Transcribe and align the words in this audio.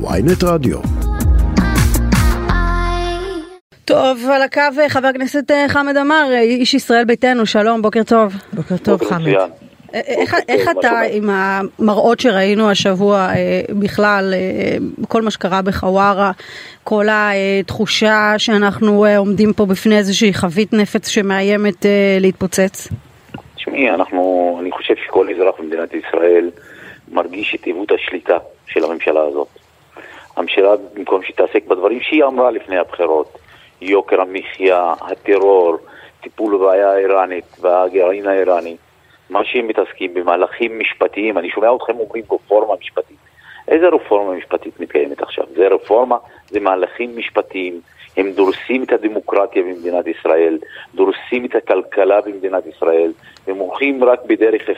ויינט 0.00 0.44
רדיו. 0.44 0.78
טוב, 3.84 4.30
על 4.32 4.42
הקו 4.42 4.60
חבר 4.88 5.06
הכנסת 5.06 5.50
אה, 5.50 5.64
חמד 5.68 5.96
עמאר, 5.96 6.28
אה, 6.32 6.40
איש 6.40 6.74
ישראל 6.74 7.04
ביתנו, 7.04 7.46
שלום, 7.46 7.82
בוקר 7.82 8.02
טוב. 8.02 8.34
בוקר 8.52 8.76
טוב 8.76 8.98
בוקר 8.98 9.14
חמד. 9.14 9.28
אה, 9.94 10.00
איך, 10.06 10.34
בוקר 10.34 10.52
איך 10.52 10.70
אתה? 10.78 11.00
עם 11.12 11.30
המראות 11.30 12.20
שראינו 12.20 12.70
השבוע 12.70 13.16
אה, 13.16 13.62
בכלל, 13.68 14.34
אה, 14.34 14.76
כל 15.08 15.22
מה 15.22 15.30
שקרה 15.30 15.62
בחווארה, 15.62 16.32
כל 16.84 17.06
התחושה 17.10 18.34
שאנחנו 18.38 19.04
אה, 19.04 19.18
עומדים 19.18 19.52
פה 19.52 19.66
בפני 19.66 19.98
איזושהי 19.98 20.34
חבית 20.34 20.72
נפץ 20.72 21.08
שמאיימת 21.08 21.86
אה, 21.86 22.18
להתפוצץ? 22.20 22.88
תשמעי, 23.56 23.90
אנחנו, 23.90 24.56
אני 24.60 24.72
חושב 24.72 24.94
שכל 25.06 25.26
אזרח 25.34 25.54
במדינת 25.58 25.94
ישראל 25.94 26.50
מרגיש 27.12 27.54
את 27.54 27.64
עיוות 27.64 27.92
השליטה 27.92 28.38
של 28.66 28.84
הממשלה 28.84 29.20
הזאת. 29.22 29.63
הממשלה, 30.36 30.74
במקום 30.94 31.22
שתעסק 31.22 31.64
בדברים 31.66 32.00
שהיא 32.00 32.24
אמרה 32.24 32.50
לפני 32.50 32.78
הבחירות, 32.78 33.38
יוקר 33.80 34.20
המחיה, 34.20 34.92
הטרור, 35.00 35.76
טיפול 36.20 36.56
בבעיה 36.56 36.92
האיראנית 36.92 37.44
והגרעין 37.60 38.26
האיראני, 38.26 38.76
מה 39.30 39.44
שהם 39.44 39.68
מתעסקים 39.68 40.14
במהלכים 40.14 40.78
משפטיים, 40.78 41.38
אני 41.38 41.50
שומע 41.50 41.74
אתכם 41.76 41.98
אומרים 41.98 42.24
רפורמה 42.32 42.74
משפטית. 42.80 43.16
איזה 43.68 43.88
רפורמה 43.88 44.34
משפטית 44.34 44.80
מתקיימת 44.80 45.22
עכשיו? 45.22 45.44
זה 45.56 45.68
רפורמה, 45.68 46.16
זה 46.50 46.60
מהלכים 46.60 47.16
משפטיים, 47.16 47.80
הם 48.16 48.32
דורסים 48.32 48.82
את 48.82 48.92
הדמוקרטיה 48.92 49.62
במדינת 49.62 50.06
ישראל, 50.06 50.58
דורסים 50.94 51.44
את 51.44 51.54
הכלכלה 51.54 52.20
במדינת 52.20 52.66
ישראל, 52.66 53.12
הם 53.46 53.56
הולכים 53.56 54.04
רק 54.04 54.18
בדרך 54.26 54.68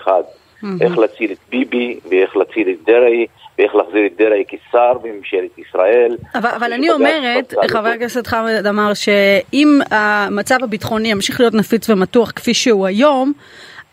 אחד, 0.60 0.82
איך 0.82 0.98
להציל 0.98 1.32
את 1.32 1.38
ביבי, 1.50 1.98
ואיך 2.10 2.36
להציל 2.36 2.68
את 2.68 2.86
דרעי, 2.86 3.26
ואיך 3.58 3.74
להחזיר 3.74 4.06
את 4.06 4.12
דרעי 4.18 4.44
כשר 4.48 4.92
בממשלת 5.02 5.58
ישראל. 5.58 6.16
אבל, 6.34 6.50
אבל 6.56 6.72
אני 6.72 6.86
שבג"ץ 6.86 6.94
אומרת, 6.94 7.54
חבר. 7.70 7.88
הכנסת 7.88 8.26
חמד 8.26 8.66
עמאר, 8.66 8.94
שאם 8.94 9.78
המצב 9.90 10.56
הביטחוני 10.62 11.10
ימשיך 11.10 11.40
להיות 11.40 11.54
נפיץ 11.54 11.90
ומתוח 11.90 12.30
כפי 12.30 12.54
שהוא 12.54 12.86
היום, 12.86 13.32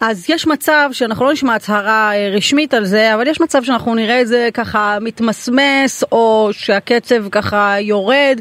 אז 0.02 0.30
יש 0.30 0.48
מצב 0.48 0.90
שאנחנו 0.92 1.26
לא 1.26 1.32
נשמע 1.32 1.56
הצהרה 1.56 2.12
אה, 2.16 2.30
רשמית 2.36 2.74
על 2.74 2.86
זה, 2.86 3.16
אבל 3.16 3.28
יש 3.28 3.42
מצב 3.42 3.64
שאנחנו 3.64 3.96
נראה 3.96 4.22
את 4.22 4.28
זה 4.28 4.50
ככה 4.54 4.98
מתמסמס, 5.02 6.04
או 6.12 6.50
שהקצב 6.52 7.30
ככה 7.30 7.76
יורד. 7.80 8.40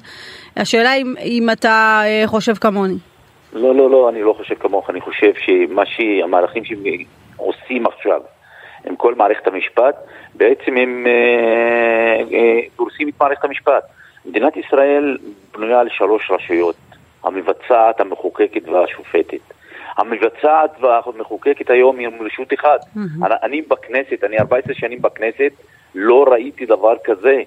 השאלה 0.56 0.95
אם, 0.95 1.15
אם 1.25 1.48
אתה 1.53 2.03
אה, 2.05 2.23
חושב 2.27 2.55
כמוני. 2.55 2.95
לא, 3.53 3.75
לא, 3.75 3.91
לא, 3.91 4.09
אני 4.09 4.23
לא 4.23 4.34
חושב 4.39 4.55
כמוך, 4.55 4.91
אני 4.91 5.00
חושב 5.00 5.33
שמה 5.34 5.83
שהמהלכים 5.87 6.65
שעושים 7.43 7.87
עכשיו 7.87 8.21
עם 8.85 8.97
כל 8.97 9.15
מערכת 9.15 9.47
המשפט, 9.47 9.97
בעצם 10.35 10.77
הם 10.77 11.07
אה, 11.07 12.37
אה, 12.39 12.61
דורסים 12.77 13.09
את 13.09 13.15
מערכת 13.21 13.45
המשפט. 13.45 13.84
מדינת 14.27 14.57
ישראל 14.57 15.19
בנויה 15.53 15.81
על 15.81 15.89
שלוש 15.89 16.31
רשויות, 16.31 16.77
המבצעת, 17.25 18.01
המחוקקת 18.01 18.69
והשופטת. 18.69 19.41
המבצעת 19.97 20.71
והמחוקקת 20.81 21.71
היום 21.71 21.99
היא 21.99 22.09
רשות 22.21 22.53
אחת. 22.55 22.81
אני, 22.97 23.34
אני 23.43 23.62
בכנסת, 23.62 24.25
אני 24.25 24.39
14 24.39 24.75
שנים 24.75 25.03
בכנסת, 25.03 25.53
לא 25.95 26.25
ראיתי 26.29 26.67
דבר 26.67 26.95
כזה 27.05 27.43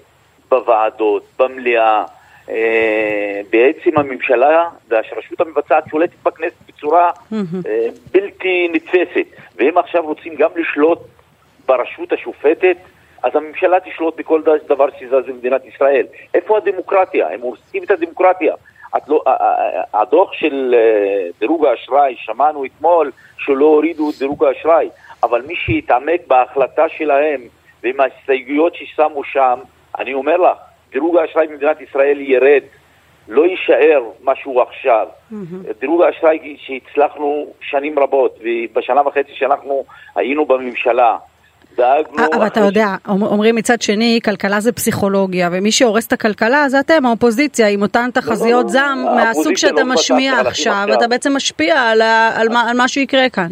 בוועדות, 0.48 1.22
במליאה. 1.38 2.04
אה, 2.48 3.40
בעצם 3.50 3.90
הממשלה 3.98 4.68
והרשות 4.88 5.40
המבצעת 5.40 5.84
שולטת 5.90 6.22
בכנסת 6.22 6.54
בצורה 6.68 7.10
אה, 7.32 7.88
בלתי 8.12 8.68
נתפסת, 8.72 9.26
והם 9.56 9.78
עכשיו 9.78 10.04
רוצים 10.04 10.34
גם 10.34 10.50
לשלוט 10.56 10.98
ברשות 11.66 12.12
השופטת, 12.12 12.76
אז 13.22 13.36
הממשלה 13.36 13.80
תשלוט 13.80 14.16
בכל 14.16 14.42
דבר 14.68 14.86
שזז 14.98 15.26
במדינת 15.28 15.64
ישראל. 15.64 16.06
איפה 16.34 16.56
הדמוקרטיה? 16.56 17.28
הם 17.28 17.40
הורסים 17.40 17.82
את 17.82 17.90
הדמוקרטיה. 17.90 18.54
לא, 19.08 19.22
הדוח 19.94 20.32
של 20.32 20.74
אה, 20.78 21.28
דירוג 21.38 21.66
האשראי, 21.66 22.14
שמענו 22.18 22.64
אתמול 22.64 23.12
שלא 23.38 23.64
הורידו 23.64 24.10
את 24.10 24.14
דירוג 24.18 24.44
האשראי, 24.44 24.88
אבל 25.22 25.42
מי 25.42 25.54
שהתעמק 25.56 26.20
בהחלטה 26.26 26.88
שלהם 26.88 27.40
ועם 27.82 28.00
ההסתייגויות 28.00 28.74
ששמו 28.74 29.24
שם, 29.24 29.58
אני 29.98 30.14
אומר 30.14 30.36
לך, 30.36 30.58
דירוג 30.92 31.16
האשראי 31.16 31.46
במדינת 31.46 31.80
ישראל 31.80 32.20
ירד, 32.20 32.62
לא 33.28 33.42
יישאר 33.46 34.02
מה 34.22 34.32
שהוא 34.42 34.62
עכשיו. 34.62 35.06
דירוג 35.80 36.02
האשראי 36.02 36.56
שהצלחנו 36.66 37.46
שנים 37.60 37.98
רבות, 37.98 38.38
ובשנה 38.40 39.00
וחצי 39.08 39.32
שאנחנו 39.34 39.84
היינו 40.16 40.46
בממשלה, 40.46 41.16
דאגנו... 41.76 42.18
אה, 42.18 42.26
אבל 42.36 42.46
אתה 42.46 42.60
יודע, 42.60 42.86
אומ- 43.08 43.22
אומרים 43.22 43.54
מצד 43.54 43.82
שני, 43.82 44.20
כלכלה 44.24 44.60
זה 44.60 44.72
פסיכולוגיה, 44.72 45.48
ומי 45.52 45.72
שהורס 45.72 46.06
את 46.06 46.12
הכלכלה 46.12 46.68
זה 46.68 46.80
אתם, 46.80 47.06
האופוזיציה, 47.06 47.68
עם 47.68 47.82
אותן 47.82 48.10
תחזיות 48.14 48.64
לא, 48.64 48.68
זעם 48.70 48.98
מהסוג 49.16 49.46
לא 49.52 49.56
שאתה 49.56 49.72
מבצעת 49.84 49.86
משמיע 49.94 50.32
עכשיו. 50.40 50.86
אתה 50.92 51.08
בעצם 51.08 51.36
משפיע 51.36 51.80
על 51.80 52.02
על 52.36 52.48
מה- 52.48 52.70
על 52.70 52.76
מה 52.76 52.88
שיקרה 52.88 53.28
כאן. 53.28 53.48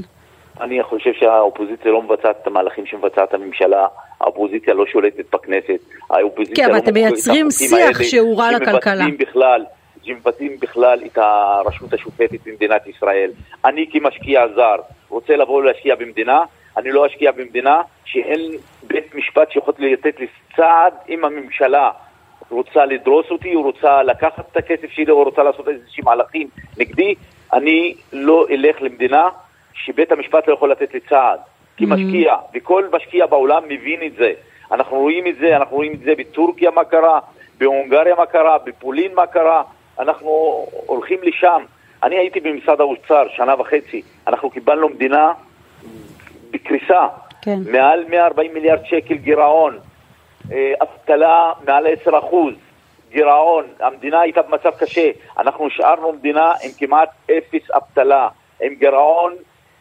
אני 0.61 0.83
חושב 0.83 1.11
שהאופוזיציה 1.21 1.91
לא 1.93 2.03
מבצעת 2.03 2.37
את 2.43 2.47
המהלכים 2.47 2.87
שמבצעת 2.87 3.35
הממשלה, 3.35 3.87
האופוזיציה 4.25 4.75
לא 4.75 4.87
שולטת 4.87 5.35
בכנסת, 5.35 5.81
האופוזיציה 6.11 6.65
כן, 6.65 6.71
אבל 6.71 6.79
לא 6.79 6.85
אתם 6.85 6.95
מייצרים 6.95 7.51
שיח 7.51 8.03
שהוא 8.03 8.39
רע 8.39 8.53
לכלכלה. 8.53 9.05
בכלל, 9.19 9.65
שמבטלים 10.03 10.57
בכלל 10.61 11.01
את 11.07 11.19
הרשות 11.19 11.93
השופטת 11.93 12.39
במדינת 12.47 12.87
ישראל. 12.87 13.31
אני 13.65 13.87
כמשקיע 13.93 14.41
זר 14.55 14.77
רוצה 15.09 15.37
לבוא 15.37 15.55
ולהשקיע 15.55 15.95
במדינה, 15.95 16.43
אני 16.77 16.93
לא 16.93 17.07
אשקיע 17.07 17.33
במדינה 17.33 17.83
שאין 18.05 18.41
בית 18.83 19.15
משפט 19.15 19.51
שיכול 19.53 19.75
לתת 19.79 20.21
לי 20.21 20.27
סעד 20.57 20.95
אם 21.09 21.25
הממשלה 21.25 21.91
רוצה 22.51 22.85
לדרוס 22.85 23.27
אותי, 23.31 23.55
או 23.55 23.63
רוצה 23.63 24.03
לקחת 24.03 24.45
את 24.53 24.57
הכסף 24.57 24.91
שלי, 24.91 25.11
או 25.11 25.23
רוצה 25.23 25.43
לעשות 25.43 25.69
איזשהם 25.69 26.05
מהלכים 26.05 26.49
נגדי, 26.79 27.15
אני 27.53 27.95
לא 28.13 28.47
אלך 28.51 28.83
למדינה 28.83 29.29
שבית 29.75 30.13
המשפט 30.13 30.49
לא 30.49 30.55
יכול 30.55 30.71
לתת 30.71 30.95
לי 30.95 31.01
צעד. 31.01 31.41
כמשקיע, 31.77 32.35
וכל 32.55 32.85
משקיע 32.93 33.27
בעולם 33.27 33.63
מבין 33.69 34.03
את 34.07 34.13
זה. 34.19 34.33
אנחנו 34.73 34.97
רואים 34.97 35.27
את 35.27 35.37
זה, 35.37 35.57
אנחנו 35.57 35.77
רואים 35.77 35.93
את 35.93 36.01
זה 36.01 36.13
בטורקיה 36.19 36.71
מה 36.71 36.85
קרה, 36.85 37.19
בהונגריה 37.59 38.15
מה 38.15 38.27
קרה, 38.27 38.59
בפולין 38.59 39.15
מה 39.15 39.27
קרה, 39.27 39.63
אנחנו 39.99 40.67
הולכים 40.87 41.19
לשם. 41.23 41.63
אני 42.03 42.17
הייתי 42.17 42.41
במשרד 42.41 42.81
האוצר 42.81 43.27
שנה 43.37 43.61
וחצי, 43.61 44.03
אנחנו 44.27 44.51
קיבלנו 44.51 44.89
מדינה 44.89 45.33
בקריסה, 46.51 47.07
כן. 47.43 47.59
מעל 47.73 48.05
140 48.09 48.55
מיליארד 48.55 48.85
שקל 48.85 49.15
גירעון, 49.15 49.79
אה, 50.53 50.73
אבטלה 50.83 51.53
מעל 51.67 51.87
10 51.87 52.19
אחוז, 52.19 52.55
גירעון, 53.11 53.65
המדינה 53.81 54.21
הייתה 54.21 54.43
במצב 54.43 54.71
קשה, 54.71 55.11
אנחנו 55.39 55.67
השארנו 55.67 56.13
מדינה 56.13 56.53
עם 56.63 56.71
כמעט 56.79 57.09
אפס 57.31 57.71
אבטלה, 57.71 58.29
עם 58.63 58.75
גירעון 58.75 59.33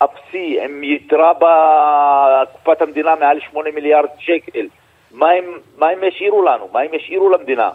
אפסי, 0.03 0.57
עם 0.63 0.83
יתרה 0.83 1.33
בקופת 1.33 2.81
המדינה 2.81 3.15
מעל 3.19 3.39
8 3.51 3.69
מיליארד 3.75 4.09
שקל. 4.19 4.67
מה 5.11 5.29
הם, 5.29 5.43
מה 5.77 5.89
הם 5.89 6.03
ישאירו 6.03 6.43
לנו? 6.45 6.69
מה 6.73 6.79
הם 6.79 6.93
ישאירו 6.93 7.29
למדינה? 7.29 7.69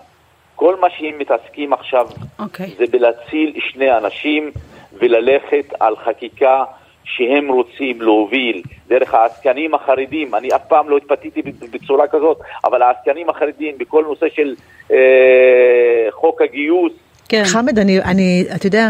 כל 0.57 0.77
מה 0.81 0.87
שהם 0.91 1.19
מתעסקים 1.19 1.73
עכשיו 1.73 2.07
אוקיי. 2.39 2.71
זה 2.79 2.85
בלהציל 2.91 3.53
שני 3.73 3.97
אנשים 3.97 4.51
וללכת 4.93 5.75
על 5.81 5.97
חקיקה 5.97 6.65
שהם 7.05 7.49
רוצים 7.49 8.03
להוביל 8.03 8.63
דרך 8.89 9.15
העסקנים 9.15 9.75
החרדים. 9.75 10.35
אני 10.35 10.49
אף 10.49 10.67
פעם 10.69 10.89
לא 10.89 10.97
התפתיתי 10.97 11.43
בצורה 11.73 12.09
כזאת, 12.09 12.39
אבל 12.65 12.83
העסקנים 12.83 13.31
החרדים 13.31 13.79
בכל 13.79 14.05
נושא 14.05 14.27
של 14.35 14.55
אה, 14.91 16.07
חוק 16.11 16.43
הגיוס, 16.43 16.93
כן. 17.29 17.43
חמד, 17.45 17.79
אני, 17.79 17.99
אני, 18.01 18.45
אתה 18.57 18.67
יודע, 18.67 18.89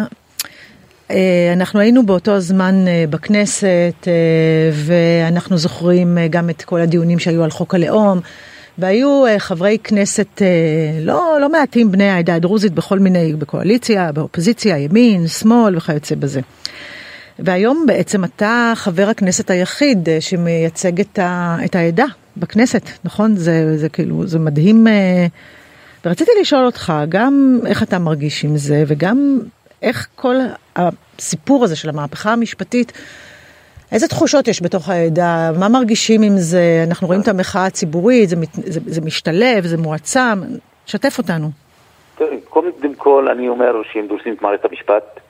אנחנו 1.52 1.80
היינו 1.80 2.06
באותו 2.06 2.40
זמן 2.40 2.88
אה, 2.88 3.04
בכנסת, 3.10 3.94
אה, 4.06 4.12
ואנחנו 4.72 5.58
זוכרים 5.58 6.18
אה, 6.18 6.28
גם 6.28 6.50
את 6.50 6.62
כל 6.62 6.80
הדיונים 6.80 7.18
שהיו 7.18 7.44
על 7.44 7.50
חוק 7.50 7.74
הלאום, 7.74 8.20
והיו 8.78 9.26
אה, 9.26 9.38
חברי 9.38 9.78
כנסת 9.84 10.42
אה, 10.42 10.46
לא, 11.00 11.38
לא 11.40 11.48
מעטים 11.48 11.92
בני 11.92 12.08
העדה 12.08 12.34
הדרוזית 12.34 12.72
בכל 12.72 12.98
מיני, 12.98 13.32
בקואליציה, 13.32 14.12
באופוזיציה, 14.12 14.78
ימין, 14.78 15.26
שמאל 15.26 15.76
וכיוצא 15.76 16.14
בזה. 16.14 16.40
והיום 17.38 17.84
בעצם 17.86 18.24
אתה 18.24 18.72
חבר 18.76 19.08
הכנסת 19.08 19.50
היחיד 19.50 20.08
אה, 20.08 20.20
שמייצג 20.20 21.00
את, 21.00 21.18
ה, 21.18 21.56
את 21.64 21.76
העדה 21.76 22.06
בכנסת, 22.36 22.90
נכון? 23.04 23.36
זה, 23.36 23.78
זה 23.78 23.88
כאילו, 23.88 24.26
זה 24.26 24.38
מדהים. 24.38 24.86
אה, 24.86 25.26
ורציתי 26.04 26.30
לשאול 26.40 26.66
אותך 26.66 26.92
גם 27.08 27.60
איך 27.66 27.82
אתה 27.82 27.98
מרגיש 27.98 28.44
עם 28.44 28.56
זה, 28.56 28.84
וגם 28.86 29.38
איך 29.82 30.08
כל 30.14 30.34
הסיפור 30.76 31.64
הזה 31.64 31.76
של 31.76 31.88
המהפכה 31.88 32.32
המשפטית, 32.32 32.92
איזה 33.92 34.08
תחושות 34.08 34.48
יש 34.48 34.62
בתוך 34.62 34.88
העדה, 34.88 35.50
מה 35.58 35.68
מרגישים 35.68 36.22
עם 36.22 36.36
זה, 36.36 36.84
אנחנו 36.86 37.06
רואים 37.06 37.20
את 37.20 37.28
המחאה 37.28 37.66
הציבורית, 37.66 38.28
זה, 38.28 38.36
זה, 38.52 38.80
זה 38.86 39.00
משתלב, 39.00 39.64
זה 39.64 39.76
מועצם, 39.76 40.40
שתף 40.86 41.18
אותנו. 41.18 41.50
קודם 42.48 42.94
כל 42.96 43.28
אני 43.28 43.48
אומר 43.48 43.82
שהם 43.92 44.06
דורסים 44.06 44.34
את 44.34 44.42
מערכת 44.42 44.64
המשפט. 44.64 45.20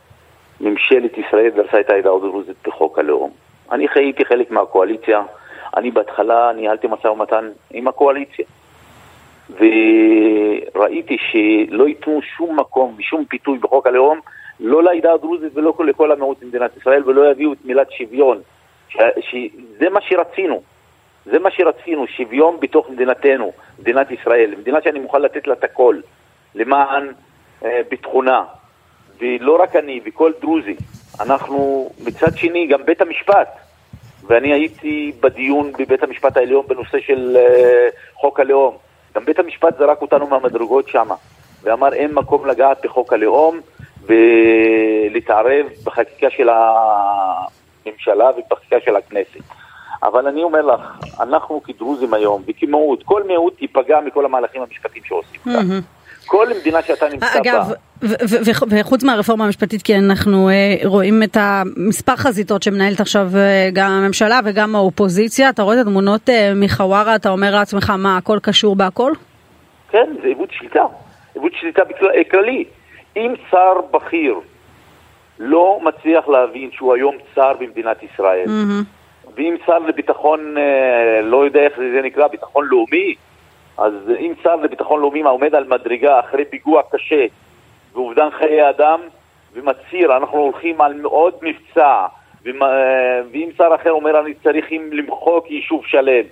ממשלת 0.60 1.18
ישראל 1.18 1.50
דרסה 1.56 1.80
את 1.80 1.90
העדה 1.90 2.10
הדרוזית 2.10 2.56
בחוק 2.66 2.98
הלאום. 2.98 3.30
אני 3.72 3.86
הייתי 3.94 4.24
חלק 4.24 4.50
מהקואליציה, 4.50 5.22
אני 5.76 5.90
בהתחלה 5.90 6.52
ניהלתי 6.56 6.86
משא 6.86 7.06
ומתן 7.06 7.48
עם 7.70 7.88
הקואליציה. 7.88 8.44
וראיתי 9.50 11.16
שלא 11.18 11.88
ייתנו 11.88 12.20
שום 12.36 12.60
מקום 12.60 12.94
ושום 12.98 13.24
פיתוי 13.24 13.58
בחוק 13.58 13.86
הלאום, 13.86 14.20
לא 14.60 14.82
לעדה 14.82 15.12
הדרוזית 15.12 15.52
ולא 15.54 15.74
לכל 15.86 16.12
המיעוט 16.12 16.42
במדינת 16.42 16.76
ישראל, 16.76 17.02
ולא 17.06 17.30
יביאו 17.30 17.52
את 17.52 17.58
מילת 17.64 17.92
שוויון. 17.92 18.40
שזה 19.20 19.90
מה 19.90 20.00
שרצינו. 20.00 20.62
זה 21.24 21.38
מה 21.38 21.50
שרצינו, 21.50 22.06
שוויון 22.06 22.60
בתוך 22.60 22.90
מדינתנו, 22.90 23.52
מדינת 23.78 24.10
ישראל, 24.10 24.54
מדינה 24.58 24.78
שאני 24.84 24.98
מוכן 24.98 25.22
לתת 25.22 25.46
לה 25.46 25.54
את 25.54 25.64
הכל, 25.64 26.00
למען 26.54 27.12
אה, 27.64 27.80
ביטחונה. 27.90 28.44
ולא 29.20 29.62
רק 29.62 29.76
אני, 29.76 30.00
וכל 30.04 30.32
דרוזי. 30.40 30.76
אנחנו, 31.20 31.90
מצד 32.04 32.36
שני, 32.36 32.66
גם 32.66 32.84
בית 32.84 33.00
המשפט, 33.00 33.48
ואני 34.26 34.52
הייתי 34.52 35.12
בדיון 35.20 35.72
בבית 35.78 36.02
המשפט 36.02 36.36
העליון 36.36 36.66
בנושא 36.66 37.00
של 37.00 37.36
אה, 37.36 37.88
חוק 38.14 38.40
הלאום. 38.40 38.76
גם 39.14 39.24
בית 39.24 39.38
המשפט 39.38 39.78
זרק 39.78 40.02
אותנו 40.02 40.26
מהמדרגות 40.26 40.88
שם, 40.88 41.08
ואמר 41.62 41.92
אין 41.92 42.14
מקום 42.14 42.46
לגעת 42.46 42.84
בחוק 42.84 43.12
הלאום 43.12 43.60
ולהתערב 44.08 45.66
בחקיקה 45.84 46.30
של 46.30 46.48
הממשלה 46.48 48.30
ובחקיקה 48.36 48.76
של 48.84 48.96
הכנסת. 48.96 49.40
אבל 50.02 50.26
אני 50.26 50.42
אומר 50.42 50.60
לך, 50.62 50.80
אנחנו 51.20 51.62
כדרוזים 51.62 52.14
היום, 52.14 52.42
וכמיעוט, 52.46 53.02
כל 53.02 53.22
מיעוט 53.22 53.62
ייפגע 53.62 54.00
מכל 54.00 54.24
המהלכים 54.24 54.62
המשפטיים 54.62 55.04
שעושים 55.04 55.40
כאן. 55.44 55.80
כל 56.28 56.46
מדינה 56.60 56.82
שאתה 56.82 57.08
נמצא 57.08 57.26
בה. 57.26 57.40
אגב, 57.40 57.72
וחוץ 58.70 59.04
מהרפורמה 59.04 59.44
המשפטית, 59.44 59.82
כי 59.82 59.94
אנחנו 59.96 60.48
אה, 60.48 60.76
רואים 60.84 61.22
את 61.22 61.36
המספר 61.40 62.16
חזיתות 62.16 62.62
שמנהלת 62.62 63.00
עכשיו 63.00 63.28
אה, 63.36 63.68
גם 63.72 63.90
הממשלה 63.90 64.40
וגם 64.44 64.76
האופוזיציה, 64.76 65.50
אתה 65.50 65.62
רואה 65.62 65.80
את 65.80 65.86
התמונות 65.86 66.28
אה, 66.28 66.52
מחווארה, 66.56 67.14
אתה 67.14 67.28
אומר 67.28 67.54
לעצמך, 67.54 67.92
מה, 67.98 68.16
הכל 68.16 68.38
קשור 68.42 68.76
בהכל? 68.76 69.12
כן, 69.90 70.06
זה 70.22 70.28
עיוות 70.28 70.48
שליטה, 70.52 70.84
עיוות 71.34 71.52
שליטה 71.60 71.82
כללי. 72.30 72.64
אם 73.18 73.34
שר 73.50 73.80
בכיר 73.90 74.40
לא 75.38 75.80
מצליח 75.82 76.28
להבין 76.28 76.70
שהוא 76.72 76.94
היום 76.94 77.16
שר 77.34 77.52
במדינת 77.58 78.02
ישראל, 78.02 78.44
mm-hmm. 78.46 79.30
ואם 79.34 79.56
שר 79.66 79.78
לביטחון, 79.78 80.54
לא 81.22 81.44
יודע 81.44 81.60
איך 81.60 81.76
זה 81.76 82.00
נקרא, 82.02 82.26
ביטחון 82.26 82.66
לאומי, 82.68 83.14
אז 83.78 83.92
אם 84.20 84.32
שר 84.42 84.56
לביטחון 84.56 85.00
לאומי 85.00 85.22
עומד 85.22 85.54
על 85.54 85.64
מדרגה 85.64 86.20
אחרי 86.20 86.44
פיגוע 86.44 86.82
קשה 86.90 87.26
ואובדן 87.92 88.28
חיי 88.30 88.70
אדם 88.70 89.00
ומצהיר, 89.52 90.16
אנחנו 90.16 90.38
הולכים 90.38 90.80
על 90.80 91.00
עוד 91.04 91.34
מבצע, 91.42 92.06
ואם 92.44 93.48
שר 93.56 93.70
אחר 93.74 93.90
אומר, 93.90 94.20
אני 94.20 94.34
צריכים 94.34 94.92
למחוק 94.92 95.50
יישוב 95.50 95.86
שלם, 95.86 96.24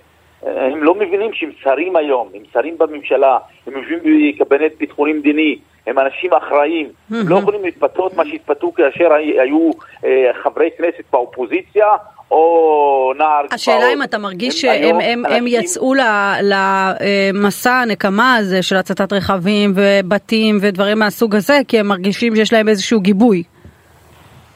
הם 0.43 0.83
לא 0.83 0.95
מבינים 0.95 1.33
שהם 1.33 1.49
שרים 1.63 1.95
היום, 1.95 2.29
הם 2.33 2.41
שרים 2.53 2.77
בממשלה, 2.77 3.37
הם 3.67 3.73
יושבים 3.73 3.99
בקבינט 3.99 4.71
ביטחוני 4.79 5.13
מדיני, 5.13 5.57
הם 5.87 5.99
אנשים 5.99 6.33
אחראים, 6.33 6.89
הם 7.11 7.29
לא 7.29 7.35
יכולים 7.35 7.63
להתפתות 7.63 8.13
מה 8.13 8.25
שהתפתו 8.25 8.71
כאשר 8.71 9.13
היו 9.13 9.69
אה, 10.05 10.31
חברי 10.43 10.69
כנסת 10.77 11.03
באופוזיציה 11.11 11.87
או 12.31 13.13
נער 13.17 13.37
גבעות. 13.39 13.53
השאלה 13.53 13.93
אם 13.93 14.03
אתה 14.03 14.17
מרגיש 14.17 14.61
שהם 14.61 14.99
הם, 14.99 15.25
הם 15.25 15.47
יצאו 15.47 15.93
למסע 16.41 17.73
הנקמה 17.73 18.35
הזה 18.35 18.63
של 18.63 18.75
הצתת 18.75 19.13
רכבים 19.13 19.73
ובתים 19.75 20.57
ודברים 20.61 20.99
מהסוג 20.99 21.35
הזה, 21.35 21.59
כי 21.67 21.79
הם 21.79 21.87
מרגישים 21.87 22.35
שיש 22.35 22.53
להם 22.53 22.69
איזשהו 22.69 22.99
גיבוי. 22.99 23.43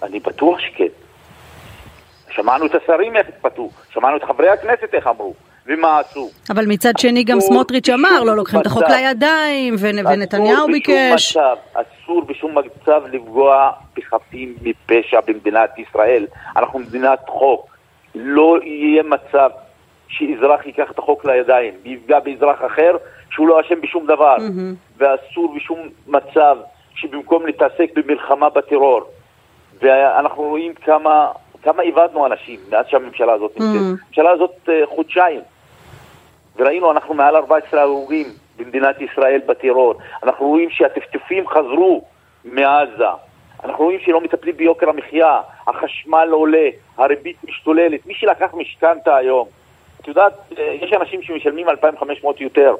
אני 0.03 0.19
בטוח 0.19 0.59
שכן. 0.59 0.83
שמענו 2.31 2.65
את 2.65 2.75
השרים 2.75 3.17
איך 3.17 3.27
התפתו, 3.27 3.69
שמענו 3.93 4.17
את 4.17 4.23
חברי 4.23 4.49
הכנסת 4.49 4.93
איך 4.93 5.07
אמרו. 5.07 5.33
ומה 5.67 5.99
עשו. 5.99 6.29
אבל 6.49 6.65
מצד 6.67 6.97
שני 6.97 7.23
גם 7.23 7.39
סמוטריץ' 7.39 7.89
אמר, 7.89 8.23
לא 8.23 8.35
לוקחים 8.35 8.61
את 8.61 8.65
החוק 8.65 8.83
לידיים, 8.89 9.75
ונתניהו 9.79 10.67
ביקש. 10.67 11.37
אסור 11.73 12.21
בשום 12.21 12.55
מצב 12.57 13.01
לפגוע 13.11 13.71
בחפים 13.97 14.55
מפשע 14.61 15.19
במדינת 15.27 15.79
ישראל. 15.79 16.25
אנחנו 16.55 16.79
מדינת 16.79 17.19
חוק. 17.27 17.67
לא 18.15 18.57
יהיה 18.63 19.03
מצב 19.03 19.49
שאזרח 20.07 20.65
ייקח 20.65 20.91
את 20.91 20.99
החוק 20.99 21.25
לידיים 21.25 21.73
ויפגע 21.83 22.19
באזרח 22.19 22.59
אחר 22.65 22.97
שהוא 23.31 23.47
לא 23.47 23.61
אשם 23.61 23.81
בשום 23.81 24.05
דבר. 24.05 24.35
ואסור 24.97 25.55
בשום 25.55 25.79
מצב 26.07 26.57
שבמקום 26.95 27.45
להתעסק 27.45 27.91
במלחמה 27.95 28.49
בטרור, 28.49 29.01
ואנחנו 29.81 30.43
רואים 30.43 30.73
כמה 30.73 31.27
כמה 31.63 31.83
איבדנו 31.83 32.25
אנשים 32.25 32.59
מאז 32.69 32.85
שהממשלה 32.89 33.33
הזאת 33.33 33.51
נמצאת. 33.59 33.81
Mm. 33.81 34.03
הממשלה 34.05 34.31
הזאת 34.31 34.55
uh, 34.65 34.71
חודשיים. 34.95 35.41
וראינו, 36.55 36.91
אנחנו 36.91 37.13
מעל 37.13 37.35
14 37.35 37.81
הרוגים 37.81 38.27
במדינת 38.57 39.01
ישראל 39.01 39.41
בטרור. 39.45 39.93
אנחנו 40.23 40.47
רואים 40.47 40.69
שהטפטופים 40.69 41.47
חזרו 41.47 42.03
מעזה. 42.45 43.05
אנחנו 43.63 43.83
רואים 43.83 43.99
שלא 43.99 44.21
מטפלים 44.21 44.57
ביוקר 44.57 44.89
המחיה, 44.89 45.39
החשמל 45.67 46.29
עולה, 46.31 46.69
הריבית 46.97 47.37
משתוללת. 47.43 48.05
מי 48.05 48.13
שלקח 48.13 48.53
משכנתה 48.53 49.15
היום, 49.15 49.47
את 50.01 50.07
יודעת, 50.07 50.33
אה, 50.57 50.77
יש 50.81 50.93
אנשים 50.93 51.21
שמשלמים 51.21 51.69
2,500 51.69 52.41
יותר. 52.41 52.75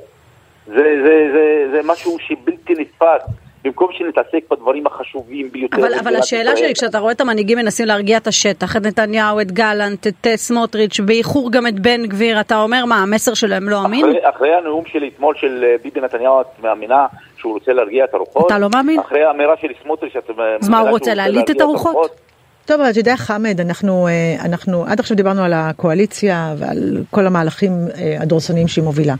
זה, 0.65 0.73
זה, 0.75 1.29
זה, 1.33 1.67
זה 1.71 1.79
משהו 1.83 2.17
שבלתי 2.19 2.73
נתפס. 2.73 3.21
במקום 3.63 3.87
שנתעסק 3.91 4.43
בדברים 4.51 4.87
החשובים 4.87 5.51
ביותר. 5.51 5.77
אבל, 5.77 5.93
אבל 5.93 6.15
השאלה 6.15 6.57
שלי, 6.57 6.73
כשאתה 6.73 6.99
רואה 6.99 7.11
את 7.11 7.21
המנהיגים 7.21 7.57
מנסים 7.57 7.87
להרגיע 7.87 8.17
את 8.17 8.27
השטח, 8.27 8.77
את 8.77 8.81
נתניהו, 8.81 9.39
את 9.39 9.51
גלנט, 9.51 10.07
את 10.07 10.27
אה, 10.27 10.37
סמוטריץ', 10.37 10.99
באיחור 10.99 11.51
גם 11.51 11.67
את 11.67 11.79
בן 11.79 12.05
גביר, 12.05 12.39
אתה 12.39 12.61
אומר 12.61 12.85
מה, 12.85 12.95
המסר 12.95 13.33
שלהם 13.33 13.69
לא 13.69 13.85
אמין? 13.85 14.05
אחרי, 14.05 14.29
אחרי 14.29 14.55
הנאום 14.55 14.85
שלי 14.85 15.07
אתמול 15.15 15.35
של 15.35 15.63
אה, 15.67 15.75
ביבי 15.83 16.01
נתניהו, 16.01 16.41
את 16.41 16.63
מאמינה 16.63 17.05
שהוא 17.37 17.53
רוצה 17.53 17.73
להרגיע 17.73 18.05
את 18.05 18.13
הרוחות? 18.13 18.45
אתה 18.45 18.59
לא 18.59 18.67
מאמין? 18.75 18.99
אחרי 18.99 19.23
האמירה 19.23 19.57
של 19.61 19.67
סמוטריץ', 19.83 20.15
את 20.15 20.29
מאמינה 20.29 20.57
אז 20.61 20.69
מה, 20.69 20.79
הוא 20.79 20.89
רוצה 20.89 21.13
להלהיט 21.13 21.51
את 21.51 21.61
הרוחות? 21.61 22.30
טוב, 22.65 22.81
אתה 22.81 22.99
יודע, 22.99 23.17
חמד, 23.17 23.61
אנחנו, 23.61 24.07
אה, 24.07 24.35
אנחנו 24.45 24.85
עד 24.85 24.99
עכשיו 24.99 25.17
דיברנו 25.17 25.43
על 25.43 25.53
הקואליציה 25.53 26.55
ועל 26.57 27.03
כל 27.11 27.27
המהלכים 27.27 27.71
הדורסניים 28.19 28.67
שהיא 28.67 28.83
מובילה. 28.83 29.15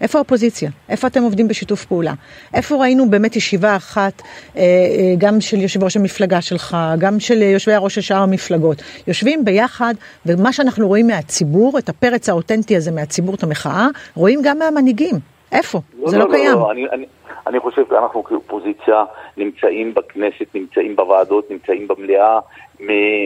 איפה 0.00 0.18
האופוזיציה? 0.18 0.70
איפה 0.88 1.06
אתם 1.06 1.22
עובדים 1.22 1.48
בשיתוף 1.48 1.84
פעולה? 1.84 2.14
איפה 2.54 2.76
ראינו 2.76 3.10
באמת 3.10 3.36
ישיבה 3.36 3.76
אחת, 3.76 4.22
אה, 4.56 4.62
אה, 4.62 5.14
גם 5.18 5.40
של 5.40 5.60
יושב 5.60 5.84
ראש 5.84 5.96
המפלגה 5.96 6.40
שלך, 6.40 6.76
גם 6.98 7.20
של 7.20 7.42
יושבי 7.42 7.74
הראש 7.74 7.94
של 7.94 8.00
שאר 8.00 8.22
המפלגות, 8.22 8.82
יושבים 9.06 9.44
ביחד, 9.44 9.94
ומה 10.26 10.52
שאנחנו 10.52 10.88
רואים 10.88 11.06
מהציבור, 11.06 11.78
את 11.78 11.88
הפרץ 11.88 12.28
האותנטי 12.28 12.76
הזה 12.76 12.90
מהציבור, 12.90 13.34
את 13.34 13.42
המחאה, 13.42 13.88
רואים 14.14 14.40
גם 14.44 14.58
מהמנהיגים. 14.58 15.14
איפה? 15.52 15.80
לא, 15.98 16.10
זה 16.10 16.18
לא, 16.18 16.24
לא, 16.24 16.30
לא 16.30 16.36
קיים. 16.36 16.52
לא, 16.52 16.72
אני, 16.72 16.86
אני, 16.92 17.06
אני 17.46 17.60
חושב 17.60 17.82
שאנחנו 17.88 18.24
כאופוזיציה 18.24 19.04
נמצאים 19.36 19.94
בכנסת, 19.94 20.54
נמצאים 20.54 20.96
בוועדות, 20.96 21.50
נמצאים 21.50 21.88
במליאה, 21.88 22.38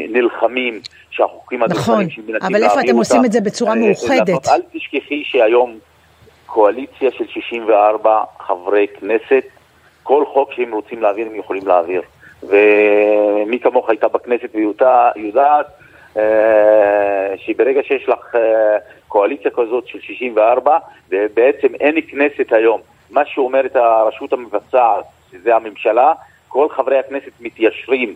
נלחמים 0.09 0.81
שהחוקים 1.11 1.63
נכון, 1.65 2.05
אבל 2.43 2.63
איפה 2.63 2.81
אתם 2.81 2.97
עושים 2.97 3.25
את 3.25 3.33
זה 3.33 3.41
בצורה 3.41 3.75
מאוחדת? 3.75 4.49
אל 4.49 4.61
תשכחי 4.73 5.23
שהיום 5.25 5.79
קואליציה 6.47 7.11
של 7.11 7.27
64 7.27 8.23
חברי 8.41 8.87
כנסת, 9.01 9.45
כל 10.03 10.25
חוק 10.27 10.53
שהם 10.53 10.73
רוצים 10.73 11.03
להעביר 11.03 11.27
הם 11.27 11.35
יכולים 11.35 11.67
להעביר. 11.67 12.03
ומי 12.43 13.59
כמוך 13.63 13.91
הייתה 13.91 14.09
בכנסת 14.09 14.49
ויודעת 14.55 15.67
אה, 16.17 17.35
שברגע 17.37 17.81
שיש 17.83 18.09
לך 18.09 18.35
אה, 18.35 18.77
קואליציה 19.09 19.51
כזאת 19.51 19.87
של 19.87 20.01
64, 20.01 20.79
ובעצם 21.11 21.75
אין 21.81 21.97
כנסת 22.09 22.53
היום, 22.53 22.81
מה 23.11 23.23
שאומרת 23.27 23.77
הרשות 23.77 24.33
המבצעת, 24.33 25.05
שזה 25.31 25.57
הממשלה, 25.57 26.13
כל 26.49 26.69
חברי 26.69 26.99
הכנסת 26.99 27.33
מתיישרים 27.41 28.15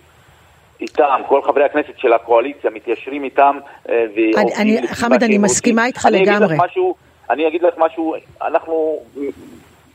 איתם, 0.80 1.20
כל 1.28 1.42
חברי 1.42 1.64
הכנסת 1.64 1.98
של 1.98 2.12
הקואליציה 2.12 2.70
מתיישרים 2.70 3.24
איתם 3.24 3.58
אה, 3.88 4.04
ועובדים... 4.16 4.86
חמד, 4.86 5.22
אני 5.22 5.38
מסכימה 5.38 5.86
איתך 5.86 6.08
לגמרי. 6.10 6.36
אני 6.36 6.44
אגיד 6.44 6.58
לך 6.58 6.64
משהו 6.64 6.94
אני 7.30 7.48
אגיד 7.48 7.62
לך 7.62 7.74
משהו, 7.78 8.14
אנחנו, 8.42 8.98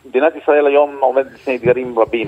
מדינת 0.06 0.36
ישראל 0.36 0.68
היום 0.68 0.98
עומדת 1.00 1.32
בפני 1.32 1.56
אתגרים 1.56 2.00
רבים. 2.00 2.28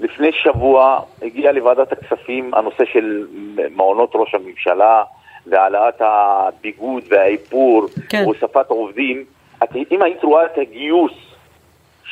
לפני 0.00 0.32
שבוע 0.32 1.00
הגיע 1.22 1.52
לוועדת 1.52 1.92
הכספים 1.92 2.54
הנושא 2.54 2.84
של 2.92 3.26
מעונות 3.70 4.10
ראש 4.14 4.34
הממשלה 4.34 5.02
והעלאת 5.46 6.00
הביגוד 6.00 7.02
והאיפור 7.08 7.86
כן. 8.08 8.22
והוספת 8.24 8.66
עובדים. 8.68 9.24
אם 9.90 10.02
היית 10.02 10.24
רואה 10.24 10.46
את 10.46 10.58
הגיוס 10.58 11.12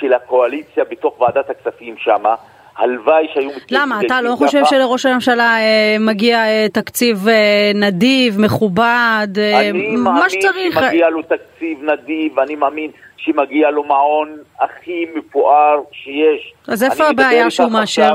של 0.01 0.13
הקואליציה 0.13 0.85
בתוך 0.85 1.21
ועדת 1.21 1.51
הכספים 1.51 1.95
שמה, 1.99 2.35
הלוואי 2.77 3.27
שהיו. 3.35 3.51
למה? 3.71 4.01
אתה 4.07 4.23
לא 4.23 4.35
חושב 4.37 4.65
שלראש 4.65 5.07
הממשלה 5.07 5.57
אה, 5.59 5.97
מגיע 6.01 6.39
אה, 6.39 6.67
תקציב 6.73 7.29
אה, 7.29 7.71
נדיב, 7.75 8.41
מכובד, 8.41 9.29
אה, 9.39 9.71
מה 9.97 10.31
שצריך? 10.31 10.57
אני 10.57 10.69
מאמין 10.69 10.91
שמגיע 10.91 11.11
לו 11.11 11.23
תקציב 11.23 11.83
נדיב, 11.83 12.39
אני 12.39 12.57
מאמין 12.57 12.91
שמגיע 13.17 13.71
לו 13.71 13.85
מעון 13.85 14.37
הכי 14.61 15.07
מפואר 15.15 15.81
שיש. 15.93 16.53
אז 16.69 16.85
איפה 16.85 17.09
הבעיה 17.09 17.51
שהוא 17.51 17.71
מאשר? 17.71 18.13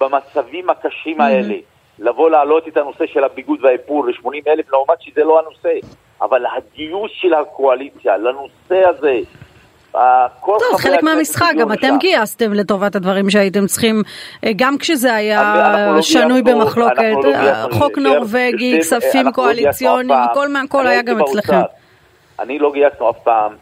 במצבים 0.00 0.70
הקשים 0.70 1.20
האלה, 1.20 1.54
לבוא 1.98 2.30
להעלות 2.30 2.68
את 2.68 2.76
הנושא 2.76 3.06
של 3.06 3.24
הביגוד 3.24 3.64
והאיפור 3.64 4.06
ל-80 4.06 4.28
אלף, 4.48 4.72
לעומת 4.72 5.02
שזה 5.02 5.24
לא 5.24 5.40
הנושא. 5.40 5.88
אבל 6.22 6.44
הגיוס 6.56 7.10
של 7.14 7.34
הקואליציה 7.34 8.16
לנושא 8.16 8.88
הזה, 8.88 9.18
טוב, 10.46 10.80
חלק 10.80 11.02
מהמשחק, 11.02 11.52
גם 11.58 11.72
אתם 11.72 11.96
גייסתם 11.98 12.52
לטובת 12.52 12.96
הדברים 12.96 13.30
שהייתם 13.30 13.66
צריכים, 13.66 14.02
אה, 14.44 14.50
גם 14.56 14.78
כשזה 14.78 15.14
היה 15.14 15.74
לא 15.94 16.02
שנוי 16.02 16.42
במחלוקת, 16.42 17.14
לא 17.24 17.34
אה, 17.34 17.64
חוק 17.70 17.98
נורבגי, 17.98 18.78
כספים 18.78 19.26
לא 19.26 19.30
קואליציוניים, 19.30 20.20
הכל 20.30 20.48
מהכל 20.48 20.86
היה 20.86 21.02
גם 21.02 21.20
אצלכם. 21.20 21.60
אני 22.38 22.58
לא 22.58 22.72
גייסנו 22.72 23.10
אף 23.10 23.16
פעם 23.24 23.52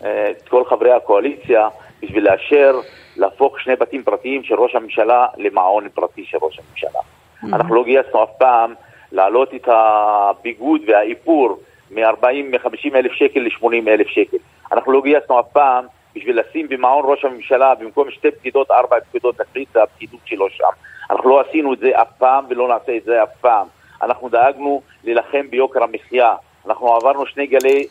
את 0.00 0.48
כל 0.48 0.64
חברי 0.64 0.92
הקואליציה 0.92 1.68
בשביל 2.02 2.24
לאשר 2.24 2.80
להפוך 3.16 3.60
שני 3.60 3.76
בתים 3.76 4.02
פרטיים 4.02 4.42
של 4.44 4.54
ראש 4.54 4.74
הממשלה 4.74 5.26
למעון 5.36 5.88
פרטי 5.94 6.24
של 6.24 6.38
ראש 6.42 6.58
הממשלה. 6.58 7.00
Mm-hmm. 7.00 7.56
אנחנו 7.56 7.74
לא 7.74 7.84
גייסנו 7.84 8.22
אף 8.22 8.28
פעם 8.38 8.74
להעלות 9.12 9.54
את 9.54 9.68
הביגוד 9.68 10.80
והאיפור 10.86 11.60
מ-40, 11.90 12.26
מ-50 12.50 12.94
אלף 12.94 13.12
שקל 13.12 13.40
ל-80 13.40 13.88
אלף 13.88 14.06
שקל. 14.06 14.36
אנחנו 14.90 15.02
לא 15.02 15.12
גייסנו 15.12 15.40
אף 15.40 15.46
פעם 15.52 15.84
בשביל 16.16 16.40
לשים 16.40 16.68
במעון 16.68 17.04
ראש 17.06 17.24
הממשלה 17.24 17.74
במקום 17.74 18.10
שתי 18.10 18.30
פקידות, 18.30 18.70
ארבע 18.70 18.96
פקידות, 19.00 19.38
להחליט 19.38 19.68
את 19.72 19.76
הפקידות 19.76 20.20
שלו 20.24 20.50
שם. 20.50 20.64
אנחנו 21.10 21.30
לא 21.30 21.40
עשינו 21.40 21.74
את 21.74 21.78
זה 21.78 21.90
אף 22.02 22.08
פעם 22.18 22.44
ולא 22.50 22.68
נעשה 22.68 22.96
את 22.96 23.04
זה 23.04 23.22
אף 23.22 23.28
פעם. 23.40 23.66
אנחנו 24.02 24.28
דאגנו 24.28 24.82
להילחם 25.04 25.50
ביוקר 25.50 25.82
המחיה. 25.82 26.34
אנחנו 26.66 26.94
עברנו 26.94 27.26
שני 27.26 27.46
גלי 27.46 27.86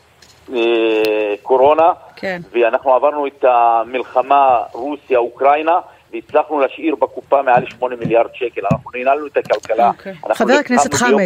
אה, 0.54 1.34
קורונה, 1.44 1.92
כן. 2.16 2.40
ואנחנו 2.52 2.94
עברנו 2.94 3.28
את 3.28 3.46
המלחמה 3.48 4.64
רוסיה-אוקראינה, 4.72 5.80
והצלחנו 6.14 6.60
להשאיר 6.60 6.96
בקופה 6.96 7.42
מעל 7.42 7.66
8 7.70 7.96
מיליארד 7.96 8.30
שקל. 8.34 8.62
אנחנו 8.72 8.92
ננהלנו 8.96 9.28
את 9.28 9.38
הכלכלה. 9.38 9.88
אוקיי. 9.88 10.14
חבר 10.34 10.54
הכנסת 10.54 10.94
חמד, 10.94 11.26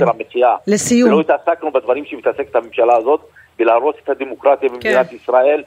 לסיום. 0.68 1.10
ולא 1.10 1.20
התעסקנו 1.22 1.72
בדברים 1.72 2.06
שמתעסקת 2.06 2.56
הממשלה 2.56 2.96
הזאת, 2.96 3.30
בלהרוס 3.60 3.96
את 4.04 4.10
הדמוקרטיה 4.10 4.70
כן. 4.70 4.76
במדינת 4.76 5.14
ישראל. 5.14 5.64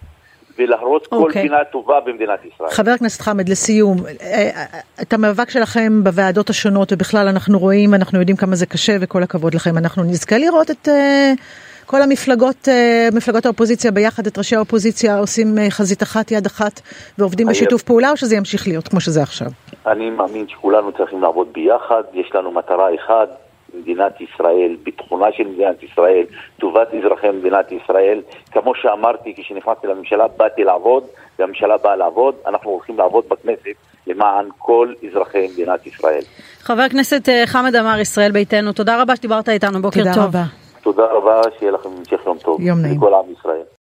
ולהרוס 0.59 1.03
okay. 1.03 1.09
כל 1.09 1.17
אוקיי. 1.17 1.43
פינה 1.43 1.65
טובה 1.65 2.01
במדינת 2.01 2.41
ישראל. 2.45 2.71
חבר 2.71 2.91
הכנסת 2.91 3.21
חמד, 3.21 3.49
לסיום, 3.49 3.97
אה, 4.07 4.51
אה, 4.57 4.65
את 5.03 5.13
המאבק 5.13 5.51
שלכם 5.51 6.05
בוועדות 6.05 6.51
השונות, 6.51 6.93
ובכלל 6.93 7.29
אנחנו 7.29 7.59
רואים, 7.59 7.95
אנחנו 7.95 8.19
יודעים 8.19 8.37
כמה 8.37 8.57
זה 8.57 8.67
קשה, 8.67 8.97
וכל 9.01 9.23
הכבוד 9.23 9.55
לכם. 9.55 9.79
אנחנו 9.79 10.03
נזכה 10.03 10.39
לראות 10.39 10.71
את... 10.71 10.89
כל 11.87 12.03
המפלגות, 12.03 12.69
אה, 12.69 13.09
מפלגות 13.17 13.47
האופוזיציה 13.47 13.91
ביחד, 13.91 14.27
את 14.27 14.39
ראשי 14.39 14.57
האופוזיציה 14.57 15.19
עושים 15.19 15.59
אה, 15.59 15.71
חזית 15.71 16.03
אחת, 16.03 16.31
יד 16.31 16.47
אחת, 16.47 16.81
ועובדים 17.19 17.47
בשיתוף 17.47 17.83
פעולה, 17.83 18.11
או 18.11 18.17
שזה 18.17 18.37
ימשיך 18.37 18.69
להיות 18.69 18.89
כמו 18.89 19.01
שזה 19.01 19.23
עכשיו? 19.23 19.47
אני 19.87 20.11
מאמין 20.11 20.49
שכולנו 20.49 20.93
צריכים 20.93 21.23
לעבוד 21.23 21.49
ביחד, 21.53 22.03
יש 22.13 22.31
לנו 22.35 22.53
מטרה 22.53 22.89
אחת, 22.95 23.29
מדינת 23.81 24.21
ישראל, 24.21 24.77
ביטחונה 24.83 25.27
של 25.37 25.45
מדינת 25.49 25.83
ישראל, 25.83 26.25
טובת 26.59 26.89
אזרחי 26.95 27.31
מדינת 27.31 27.73
ישראל. 27.73 28.21
כמו 28.53 28.75
שאמרתי, 28.75 29.35
כשנכנסתי 29.37 29.87
לממשלה, 29.87 30.29
באתי 30.29 30.65
לעבוד, 30.65 31.05
והממשלה 31.39 31.77
באה 31.77 31.97
לעבוד, 31.97 32.35
אנחנו 32.47 32.71
הולכים 32.71 32.99
לעבוד 32.99 33.25
בכנסת 33.29 33.77
למען 34.07 34.49
כל 34.59 34.93
אזרחי 35.09 35.49
מדינת 35.53 35.87
ישראל. 35.87 36.23
חבר 36.61 36.83
הכנסת 36.83 37.29
אה, 37.29 37.43
חמד 37.47 37.77
עמאר, 37.77 37.99
ישראל 37.99 38.33
ביתנו, 38.33 38.73
תודה 38.73 39.03
רבה 39.03 39.17
שדיברת 39.17 39.49
איתנו, 39.49 39.83
בוקר 39.83 40.01
תודה 40.01 40.15
טוב. 40.15 40.25
תודה 40.25 40.39
רבה. 40.39 40.45
תודה 40.83 41.05
רבה, 41.13 41.43
שיהיה 41.59 41.73
לכם 41.73 41.89
המשך 41.99 42.27
יום 42.27 42.39
טוב. 42.39 42.61
יום 42.61 42.79
נעים. 42.79 42.97
לכל 42.97 43.15
עם 43.15 43.33
ישראל. 43.39 43.76